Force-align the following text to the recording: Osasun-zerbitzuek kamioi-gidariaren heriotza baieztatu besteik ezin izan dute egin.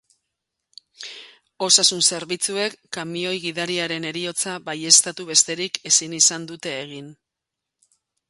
Osasun-zerbitzuek 1.65 2.77
kamioi-gidariaren 2.97 4.09
heriotza 4.11 4.55
baieztatu 4.69 5.29
besteik 5.33 5.79
ezin 5.93 6.19
izan 6.23 6.51
dute 6.53 6.73
egin. 6.81 7.13